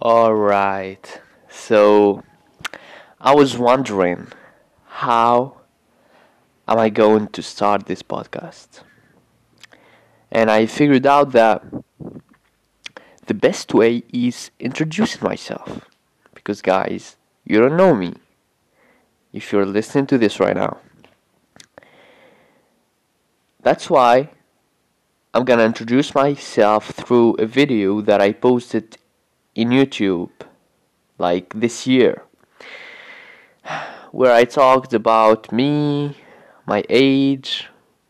Alright, 0.00 1.20
so 1.50 2.22
I 3.20 3.34
was 3.34 3.58
wondering 3.58 4.28
how 4.86 5.56
am 6.68 6.78
I 6.78 6.88
going 6.88 7.26
to 7.28 7.42
start 7.42 7.86
this 7.86 8.04
podcast? 8.04 8.82
And 10.30 10.52
I 10.52 10.66
figured 10.66 11.04
out 11.04 11.32
that 11.32 11.64
the 13.26 13.34
best 13.34 13.74
way 13.74 14.04
is 14.12 14.52
introducing 14.60 15.24
myself. 15.24 15.84
Because, 16.32 16.62
guys, 16.62 17.16
you 17.44 17.58
don't 17.58 17.76
know 17.76 17.96
me 17.96 18.14
if 19.32 19.50
you're 19.50 19.66
listening 19.66 20.06
to 20.06 20.18
this 20.18 20.38
right 20.38 20.54
now. 20.54 20.78
That's 23.64 23.90
why 23.90 24.30
I'm 25.34 25.44
gonna 25.44 25.64
introduce 25.64 26.14
myself 26.14 26.90
through 26.90 27.34
a 27.40 27.46
video 27.46 28.00
that 28.02 28.20
I 28.20 28.32
posted 28.32 28.96
in 29.58 29.70
YouTube 29.70 30.30
like 31.18 31.52
this 31.52 31.84
year 31.84 32.22
where 34.12 34.32
I 34.32 34.44
talked 34.44 34.94
about 34.94 35.50
me, 35.50 36.16
my 36.64 36.84
age, 36.88 37.66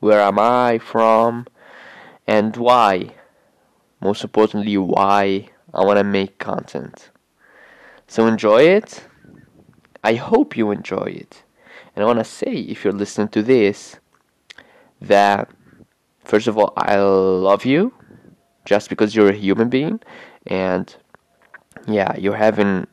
where 0.00 0.20
am 0.20 0.38
I 0.38 0.78
from, 0.78 1.46
and 2.26 2.54
why. 2.56 3.14
Most 4.02 4.22
importantly, 4.22 4.76
why 4.76 5.48
I 5.72 5.82
want 5.82 5.98
to 5.98 6.04
make 6.04 6.38
content. 6.38 7.10
So 8.06 8.26
enjoy 8.26 8.62
it. 8.62 9.04
I 10.04 10.14
hope 10.14 10.58
you 10.58 10.70
enjoy 10.70 11.08
it. 11.24 11.42
And 11.96 12.02
I 12.02 12.06
want 12.06 12.18
to 12.18 12.24
say, 12.24 12.52
if 12.52 12.84
you're 12.84 12.92
listening 12.92 13.28
to 13.28 13.42
this, 13.42 13.96
that 15.00 15.50
first 16.22 16.48
of 16.48 16.58
all, 16.58 16.74
I 16.76 16.98
love 16.98 17.64
you 17.64 17.94
just 18.66 18.90
because 18.90 19.14
you're 19.14 19.30
a 19.30 19.44
human 19.46 19.70
being, 19.70 20.00
and 20.46 20.94
yeah, 21.86 22.16
you're 22.16 22.36
having 22.36 22.86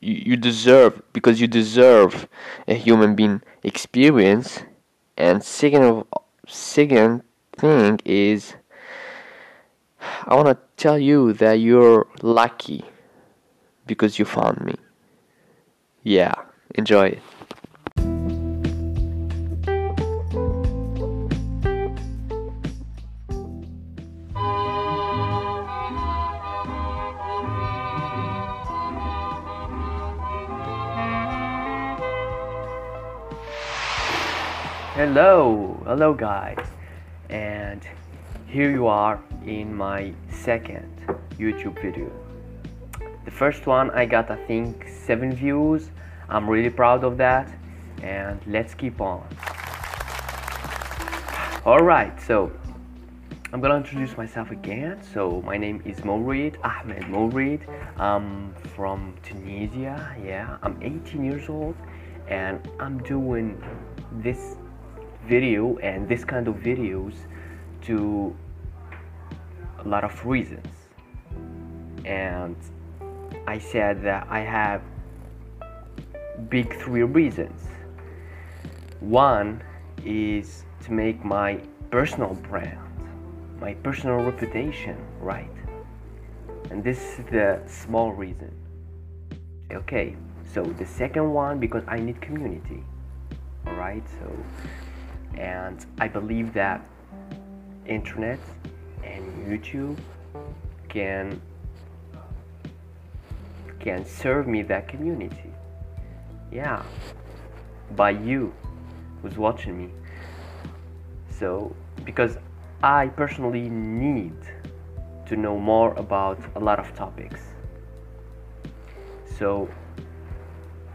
you, 0.00 0.36
deserve 0.36 1.02
because 1.12 1.40
you 1.40 1.46
deserve 1.46 2.28
a 2.68 2.74
human 2.74 3.14
being 3.14 3.42
experience. 3.62 4.60
And 5.16 5.42
second 5.42 5.82
of 5.82 6.06
second 6.46 7.22
thing 7.56 8.00
is, 8.04 8.54
I 10.26 10.34
want 10.34 10.48
to 10.48 10.58
tell 10.76 10.98
you 10.98 11.32
that 11.34 11.54
you're 11.54 12.06
lucky 12.22 12.84
because 13.86 14.18
you 14.18 14.24
found 14.24 14.60
me. 14.60 14.76
Yeah, 16.02 16.34
enjoy 16.74 17.06
it. 17.06 17.22
Hello, 34.96 35.78
hello 35.84 36.14
guys, 36.14 36.56
and 37.28 37.86
here 38.46 38.70
you 38.70 38.86
are 38.86 39.22
in 39.44 39.74
my 39.74 40.14
second 40.30 40.90
YouTube 41.32 41.78
video. 41.82 42.10
The 43.26 43.30
first 43.30 43.66
one 43.66 43.90
I 43.90 44.06
got 44.06 44.30
I 44.30 44.36
think 44.46 44.88
7 44.88 45.34
views, 45.34 45.90
I'm 46.30 46.48
really 46.48 46.70
proud 46.70 47.04
of 47.04 47.18
that, 47.18 47.52
and 48.02 48.40
let's 48.46 48.72
keep 48.72 49.02
on. 49.02 49.28
Alright, 51.66 52.18
so 52.22 52.50
I'm 53.52 53.60
gonna 53.60 53.76
introduce 53.76 54.16
myself 54.16 54.50
again. 54.50 55.02
So 55.12 55.42
my 55.42 55.58
name 55.58 55.82
is 55.84 56.00
Mourid 56.06 56.56
Ahmed 56.64 57.02
Mourid. 57.02 57.60
I'm 58.00 58.54
from 58.74 59.12
Tunisia, 59.22 60.16
yeah, 60.24 60.56
I'm 60.62 60.78
18 60.80 61.22
years 61.22 61.50
old, 61.50 61.76
and 62.28 62.66
I'm 62.80 62.96
doing 63.02 63.62
this 64.22 64.56
video 65.28 65.78
and 65.78 66.08
this 66.08 66.24
kind 66.24 66.48
of 66.48 66.56
videos 66.56 67.14
to 67.82 68.34
a 69.84 69.88
lot 69.88 70.04
of 70.04 70.24
reasons. 70.24 70.66
And 72.04 72.56
I 73.46 73.58
said 73.58 74.02
that 74.02 74.26
I 74.30 74.40
have 74.40 74.82
big 76.48 76.78
three 76.80 77.02
reasons. 77.02 77.60
One 79.00 79.62
is 80.04 80.64
to 80.84 80.92
make 80.92 81.24
my 81.24 81.60
personal 81.90 82.34
brand 82.34 82.86
my 83.60 83.74
personal 83.74 84.16
reputation 84.16 84.96
right. 85.20 85.50
And 86.70 86.82
this 86.82 87.18
is 87.18 87.24
the 87.30 87.60
small 87.66 88.12
reason. 88.12 88.52
Okay 89.72 90.16
so 90.52 90.62
the 90.62 90.86
second 90.86 91.32
one 91.32 91.58
because 91.58 91.82
I 91.88 91.98
need 91.98 92.20
community. 92.20 92.84
All 93.66 93.74
right 93.74 94.04
so 94.20 94.30
and 95.36 95.84
I 95.98 96.08
believe 96.08 96.52
that 96.54 96.80
internet 97.86 98.38
and 99.04 99.24
YouTube 99.46 99.98
can 100.88 101.40
can 103.78 104.04
serve 104.04 104.48
me 104.48 104.62
that 104.62 104.88
community. 104.88 105.52
Yeah, 106.50 106.82
by 107.94 108.10
you 108.10 108.52
who's 109.22 109.36
watching 109.36 109.78
me. 109.78 109.90
So 111.30 111.74
because 112.04 112.38
I 112.82 113.08
personally 113.08 113.68
need 113.68 114.36
to 115.26 115.36
know 115.36 115.58
more 115.58 115.92
about 115.94 116.38
a 116.54 116.60
lot 116.60 116.78
of 116.78 116.94
topics. 116.94 117.40
So 119.38 119.68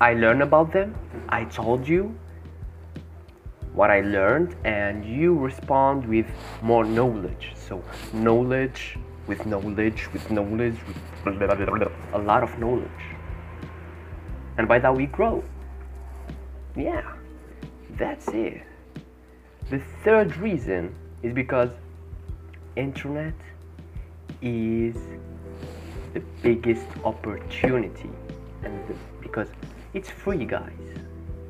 I 0.00 0.14
learn 0.14 0.42
about 0.42 0.72
them. 0.72 0.94
I 1.28 1.44
told 1.44 1.86
you 1.86 2.14
what 3.74 3.90
I 3.90 4.00
learned 4.00 4.56
and 4.64 5.04
you 5.04 5.36
respond 5.36 6.06
with 6.06 6.26
more 6.62 6.84
knowledge. 6.84 7.52
So 7.54 7.82
knowledge 8.12 8.98
with 9.26 9.44
knowledge 9.46 10.08
with 10.12 10.30
knowledge 10.30 10.78
with 10.86 10.96
blah, 11.24 11.54
blah, 11.54 11.66
blah, 11.66 11.88
a 12.12 12.18
lot 12.18 12.42
of 12.42 12.58
knowledge. 12.58 13.04
And 14.58 14.68
by 14.68 14.78
that 14.78 14.94
we 14.94 15.06
grow. 15.06 15.42
Yeah, 16.76 17.02
that's 17.98 18.28
it. 18.28 18.62
The 19.70 19.80
third 20.04 20.36
reason 20.36 20.94
is 21.22 21.32
because 21.32 21.70
internet 22.76 23.34
is 24.42 24.96
the 26.12 26.20
biggest 26.42 26.86
opportunity 27.04 28.10
and 28.62 28.88
the, 28.88 28.94
because 29.20 29.48
it's 29.94 30.10
free 30.10 30.44
guys 30.44 30.84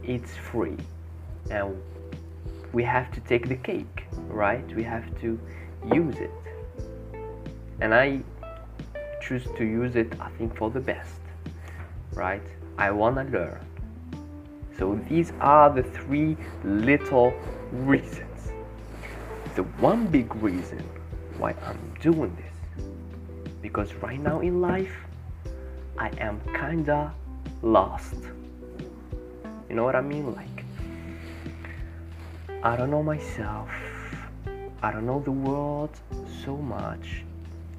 it's 0.07 0.37
free 0.37 0.77
and 1.51 1.77
we 2.75 2.83
have 2.83 3.11
to 3.13 3.21
take 3.21 3.49
the 3.49 3.57
cake, 3.57 4.05
right? 4.29 4.67
We 4.75 4.83
have 4.83 5.07
to 5.21 5.39
use 5.93 6.17
it. 6.17 6.31
And 7.81 7.95
I 7.95 8.21
choose 9.23 9.47
to 9.57 9.65
use 9.65 9.95
it, 9.95 10.13
I 10.21 10.29
think, 10.31 10.57
for 10.57 10.71
the 10.71 10.81
best, 10.81 11.21
right? 12.15 12.43
I 12.77 12.91
want 12.91 13.17
to 13.17 13.23
learn. 13.23 13.65
So 14.77 15.01
these 15.09 15.33
are 15.41 15.71
the 15.71 15.85
three 15.85 16.37
little 16.65 17.33
reasons. 17.73 18.51
The 19.55 19.63
one 19.79 20.09
big 20.09 20.35
reason 20.35 20.83
why 21.39 21.55
I'm 21.65 21.79
doing 22.01 22.37
this, 22.43 22.85
because 23.63 23.95
right 23.95 24.19
now 24.19 24.41
in 24.41 24.61
life, 24.61 24.97
I 25.97 26.11
am 26.19 26.41
kinda 26.59 27.15
lost. 27.63 28.17
You 29.69 29.77
know 29.77 29.85
what 29.85 29.95
I 29.95 30.01
mean? 30.01 30.35
Like, 30.35 30.54
I 32.67 32.77
don't 32.77 32.91
know 32.91 33.03
myself. 33.03 33.69
I 34.83 34.91
don't 34.91 35.05
know 35.05 35.21
the 35.21 35.31
world 35.31 35.91
so 36.47 36.57
much 36.57 37.23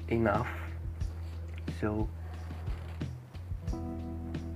enough. 0.06 0.46
So 1.80 2.08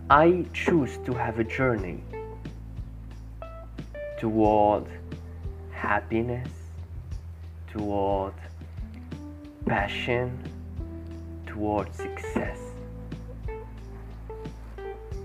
I 0.09 0.47
choose 0.53 0.99
to 0.99 1.15
have 1.15 1.41
a 1.41 1.45
journey 1.45 2.05
toward 4.21 4.85
happiness, 5.73 6.49
toward 7.67 8.35
passion, 9.67 10.39
toward 11.45 11.93
success. 11.93 12.61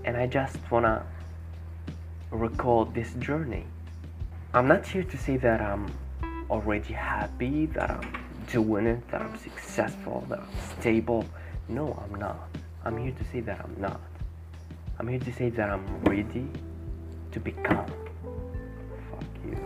And 0.04 0.16
I 0.16 0.26
just 0.26 0.58
wanna 0.68 1.06
record 2.32 2.92
this 2.92 3.14
journey. 3.20 3.66
I'm 4.56 4.68
not 4.68 4.86
here 4.86 5.02
to 5.02 5.18
say 5.18 5.36
that 5.36 5.60
I'm 5.60 5.86
already 6.48 6.94
happy, 6.94 7.66
that 7.76 7.90
I'm 7.90 8.10
doing 8.50 8.86
it, 8.86 9.06
that 9.10 9.20
I'm 9.20 9.36
successful, 9.36 10.24
that 10.30 10.38
I'm 10.38 10.48
stable. 10.80 11.26
No, 11.68 12.02
I'm 12.02 12.18
not. 12.18 12.48
I'm 12.82 12.96
here 12.96 13.12
to 13.12 13.24
say 13.24 13.40
that 13.40 13.60
I'm 13.60 13.76
not. 13.78 14.00
I'm 14.98 15.08
here 15.08 15.18
to 15.18 15.32
say 15.34 15.50
that 15.50 15.68
I'm 15.68 15.84
ready 16.04 16.48
to 17.32 17.38
become. 17.38 17.84
Fuck 19.10 19.24
you. 19.44 19.58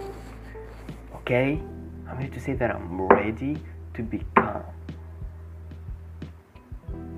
Okay? 1.18 1.62
I'm 2.08 2.18
here 2.18 2.30
to 2.30 2.40
say 2.40 2.54
that 2.54 2.74
I'm 2.74 3.02
ready 3.02 3.58
to 3.94 4.02
become. 4.02 4.64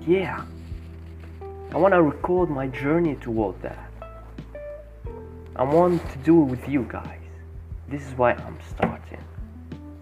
yeah, 0.05 0.45
I 1.71 1.77
want 1.77 1.95
to 1.95 2.03
record 2.03 2.51
my 2.51 2.67
journey 2.67 3.15
toward 3.15 3.59
that. 3.63 3.89
I 5.55 5.63
want 5.63 6.07
to 6.11 6.17
do 6.19 6.43
it 6.43 6.45
with 6.45 6.69
you 6.69 6.85
guys. 6.87 7.22
This 7.93 8.07
is 8.07 8.17
why 8.17 8.31
I'm 8.31 8.57
starting. 8.67 9.23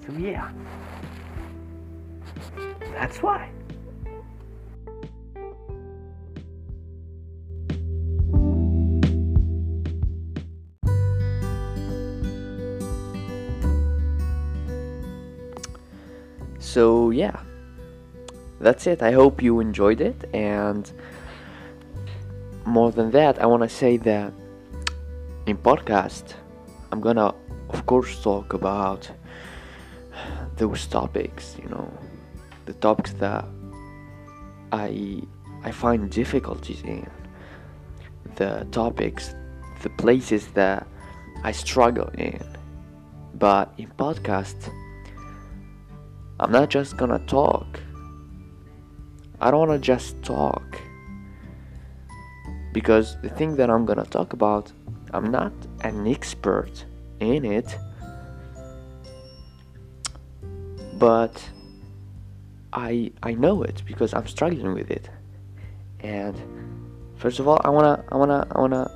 So, 0.08 0.14
yeah, 0.14 0.50
that's 2.94 3.22
why. 3.22 3.50
So, 16.60 17.10
yeah, 17.10 17.38
that's 18.62 18.88
it. 18.88 19.02
I 19.02 19.12
hope 19.12 19.44
you 19.44 19.60
enjoyed 19.60 20.00
it. 20.00 20.34
And 20.34 20.90
more 22.64 22.94
than 22.94 23.12
that, 23.12 23.42
I 23.42 23.48
want 23.48 23.64
to 23.64 23.70
say 23.70 23.98
that 23.98 24.32
in 25.46 25.58
podcast, 25.58 26.36
I'm 26.94 27.02
gonna, 27.02 27.36
of 27.74 27.86
course, 27.86 28.22
talk 28.22 28.54
about 28.54 29.10
those 30.58 30.86
topics, 30.88 31.56
you 31.62 31.70
know, 31.70 31.92
the 32.66 32.74
topics 32.74 33.14
that 33.14 33.46
I 34.72 35.22
I 35.64 35.72
find 35.72 36.10
difficulties 36.10 36.82
in, 36.84 37.10
the 38.36 38.68
topics, 38.72 39.36
the 39.84 39.90
places 39.90 40.48
that 40.54 40.88
I 41.44 41.52
struggle 41.52 42.10
in. 42.18 42.42
But 43.36 43.74
in 43.78 43.88
podcast, 43.98 44.70
I'm 46.40 46.52
not 46.52 46.70
just 46.70 46.98
gonna 46.98 47.24
talk. 47.28 47.80
I 49.40 49.50
don't 49.50 49.68
wanna 49.68 49.80
just 49.80 50.22
talk. 50.24 50.80
Because 52.74 53.18
the 53.22 53.30
thing 53.30 53.56
that 53.58 53.70
I'm 53.70 53.86
gonna 53.86 54.06
talk 54.06 54.34
about, 54.34 54.72
I'm 55.14 55.30
not 55.32 55.54
an 55.82 56.08
expert 56.08 56.86
in 57.22 57.46
it. 57.46 57.78
But 60.94 61.44
I 62.74 63.12
I 63.24 63.34
know 63.34 63.64
it 63.64 63.84
because 63.86 64.14
I'm 64.14 64.28
struggling 64.28 64.74
with 64.74 64.92
it. 64.92 65.10
And 66.02 66.36
first 67.16 67.40
of 67.40 67.48
all, 67.48 67.62
I 67.64 67.70
wanna 67.70 68.04
I 68.12 68.18
wanna 68.18 68.48
I 68.52 68.60
wanna 68.60 68.92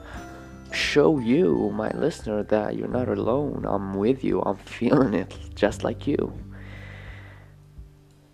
show 0.72 1.20
you, 1.20 1.72
my 1.74 1.92
listener, 1.92 2.44
that 2.44 2.76
you're 2.76 2.88
not 2.88 3.08
alone. 3.08 3.66
I'm 3.68 3.94
with 3.94 4.24
you. 4.24 4.42
I'm 4.42 4.58
feeling 4.80 5.14
it 5.14 5.38
just 5.56 5.84
like 5.84 6.06
you 6.06 6.34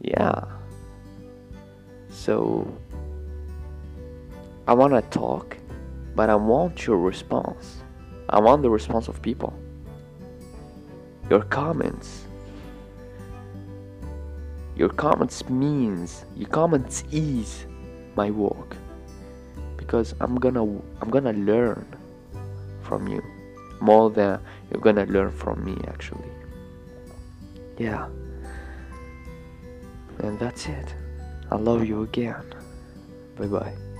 yeah 0.01 0.43
so 2.09 2.67
i 4.67 4.73
want 4.73 4.91
to 4.93 5.01
talk 5.15 5.57
but 6.15 6.29
i 6.29 6.35
want 6.35 6.87
your 6.87 6.97
response 6.97 7.83
i 8.29 8.39
want 8.39 8.63
the 8.63 8.69
response 8.69 9.07
of 9.07 9.21
people 9.21 9.53
your 11.31 11.43
comments 11.43 12.25
your 14.75 14.89
comments 14.89 15.37
means 15.49 16.25
your 16.35 16.49
comments 16.49 17.03
ease 17.11 17.65
my 18.15 18.29
work 18.29 18.75
because 19.77 20.13
i'm 20.19 20.35
gonna 20.35 20.63
i'm 21.01 21.09
gonna 21.09 21.37
learn 21.51 21.85
from 22.81 23.07
you 23.07 23.23
more 23.79 24.09
than 24.09 24.39
you're 24.69 24.81
gonna 24.81 25.05
learn 25.05 25.31
from 25.31 25.63
me 25.63 25.75
actually 25.87 26.31
yeah 27.77 28.07
and 30.21 30.37
that's 30.39 30.67
it. 30.67 30.93
I 31.49 31.55
love 31.55 31.85
you 31.85 32.03
again. 32.03 32.45
Bye 33.37 33.47
bye. 33.47 33.90